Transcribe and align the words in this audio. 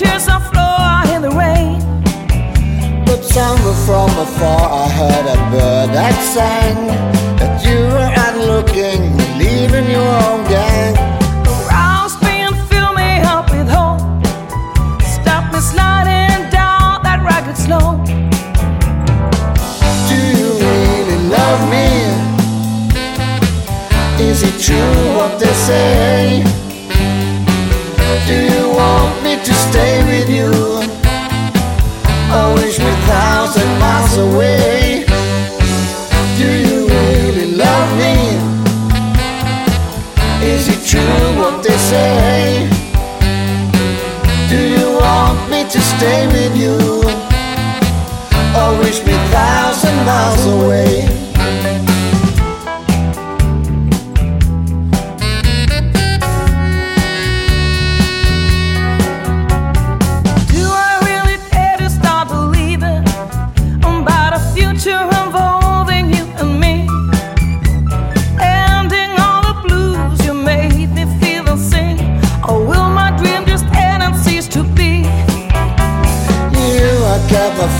tears 0.00 0.28
on 0.28 0.40
floor 0.40 1.14
in 1.14 1.20
the 1.20 1.32
rain. 1.44 1.76
But 3.04 3.20
somewhere 3.22 3.80
from 3.86 4.10
afar, 4.24 4.64
I 4.84 4.88
heard 4.98 5.26
a 5.36 5.38
bird 5.52 5.88
that 5.98 6.16
sang 6.34 6.80
that 7.40 7.54
you 7.66 7.78
were 7.94 8.10
out 8.22 8.36
looking, 8.50 9.00
leaving 9.42 9.86
your 9.96 10.12
own 10.28 10.40
gang. 10.54 10.94
Aroused 11.52 12.22
me 12.22 12.34
and 12.48 12.56
fill 12.70 12.92
me 13.00 13.10
up 13.34 13.46
with 13.52 13.68
hope. 13.68 14.00
Stop 15.16 15.52
me 15.52 15.60
sliding 15.60 16.48
down 16.48 17.02
that 17.06 17.20
ragged 17.28 17.58
slope. 17.66 18.06
Do 20.08 20.18
you 20.40 20.50
really 20.64 21.20
love 21.36 21.62
me? 21.74 21.88
Is 24.28 24.38
it 24.48 24.56
true 24.64 25.16
what 25.18 25.38
they 25.38 25.54
say? 25.68 26.49
Stay 46.00 46.26
with 46.28 46.56
you? 46.56 46.76
Or 48.58 48.70
reach 48.82 49.04
me 49.04 49.12
thousand 49.36 49.96
miles 50.06 50.46
away? 50.46 50.99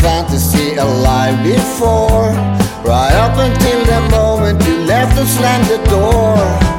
Fantasy 0.00 0.74
alive 0.76 1.42
before. 1.42 2.32
Right 2.84 3.14
up 3.24 3.36
until 3.38 3.80
the 3.84 4.00
moment 4.10 4.64
you 4.66 4.78
left 4.84 5.18
and 5.18 5.28
slammed 5.28 5.66
the 5.66 5.78
door 5.90 6.69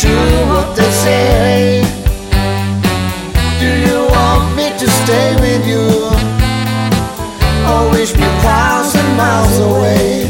true 0.00 0.46
what 0.46 0.76
they 0.76 0.90
say? 0.90 1.82
Do 3.58 3.68
you 3.86 4.06
want 4.14 4.54
me 4.56 4.70
to 4.78 4.86
stay 5.00 5.34
with 5.44 5.66
you? 5.66 5.86
Or 7.68 7.90
wish 7.90 8.14
me 8.14 8.28
thousand 8.46 9.08
miles 9.16 9.58
away? 9.58 10.27